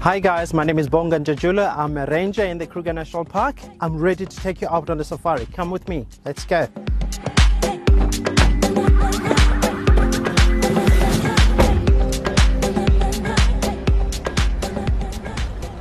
[0.00, 1.76] Hi guys, my name is Bonga Njajaula.
[1.76, 3.56] I'm a ranger in the Kruger National Park.
[3.80, 5.44] I'm ready to take you out on a safari.
[5.46, 6.06] Come with me.
[6.24, 6.68] Let's go.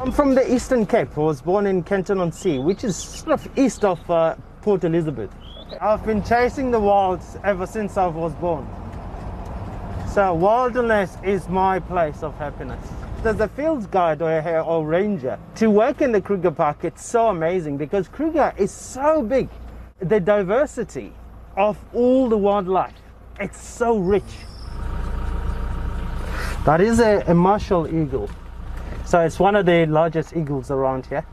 [0.02, 1.16] I'm from the Eastern Cape.
[1.16, 5.30] I was born in Kenton-on-Sea, which is sort of east of uh, Port Elizabeth.
[5.80, 8.68] I've been chasing the wilds ever since I was born.
[10.12, 12.84] So wilderness is my place of happiness.
[13.26, 17.28] As a fields guide or, or ranger, to work in the Kruger Park, it's so
[17.28, 19.50] amazing because Kruger is so big.
[20.00, 21.12] The diversity
[21.58, 22.94] of all the wildlife,
[23.40, 24.24] it's so rich.
[26.64, 28.30] That is a, a eagle.
[29.06, 31.26] So it's one of the largest eagles around here.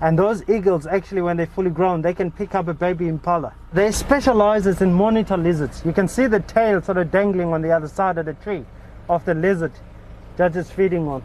[0.00, 3.54] And those eagles, actually, when they're fully grown, they can pick up a baby impala.
[3.72, 5.82] They specializes in monitor lizards.
[5.84, 8.64] You can see the tail sort of dangling on the other side of the tree
[9.08, 9.72] of the lizard
[10.36, 11.22] that is feeding on.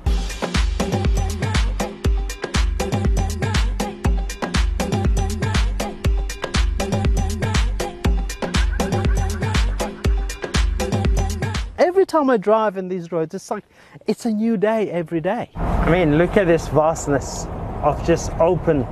[11.77, 13.63] Every time I drive in these roads, it's like
[14.05, 15.49] it's a new day every day.
[15.55, 17.45] I mean, look at this vastness
[17.83, 18.85] of just open.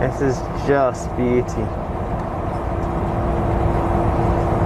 [0.00, 1.62] This is just beauty.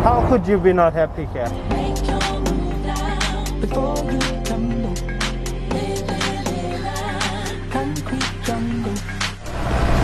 [0.04, 1.95] How could you be not happy here?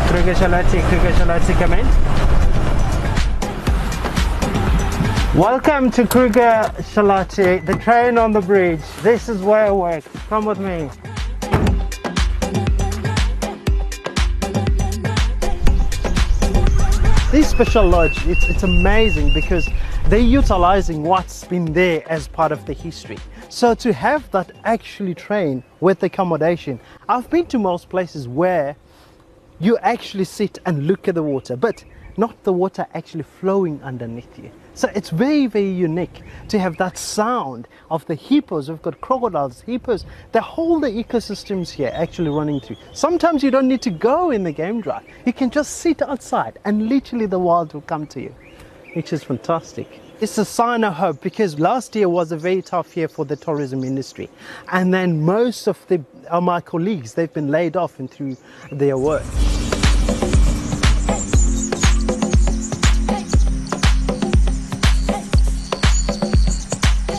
[0.08, 1.12] Kruger Shalati, Kruger
[1.54, 1.86] come in.
[5.38, 8.80] Welcome to Kruger Shalati, the train on the bridge.
[9.02, 10.04] This is where I work.
[10.28, 10.90] Come with me.
[17.30, 19.68] This special lodge, it's, it's amazing because
[20.08, 23.18] they're utilizing what's been there as part of the history.
[23.52, 28.76] So to have that actually train with accommodation, I've been to most places where
[29.60, 31.84] you actually sit and look at the water, but
[32.16, 34.50] not the water actually flowing underneath you.
[34.72, 38.70] So it's very, very unique to have that sound of the hippos.
[38.70, 42.76] We've got crocodiles, hippos, the whole the ecosystems here actually running through.
[42.94, 45.04] Sometimes you don't need to go in the game drive.
[45.26, 48.34] You can just sit outside and literally the world will come to you,
[48.94, 50.00] which is fantastic.
[50.22, 53.34] It's a sign of hope because last year was a very tough year for the
[53.34, 54.30] tourism industry.
[54.70, 56.00] And then most of the,
[56.30, 58.36] of my colleagues, they've been laid off and through
[58.70, 59.24] their work.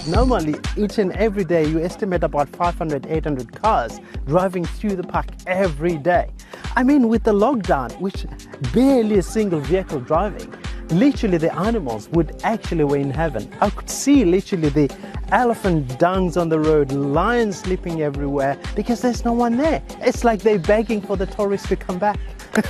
[0.07, 5.25] normally each and every day you estimate about 500 800 cars driving through the park
[5.47, 6.29] every day
[6.75, 8.25] i mean with the lockdown which
[8.73, 10.53] barely a single vehicle driving
[10.89, 14.95] literally the animals would actually were in heaven i could see literally the
[15.31, 20.41] elephant dungs on the road lions sleeping everywhere because there's no one there it's like
[20.41, 22.19] they're begging for the tourists to come back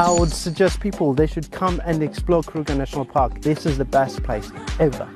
[0.00, 3.42] I would suggest people they should come and explore Kruger National Park.
[3.42, 5.06] This is the best place ever.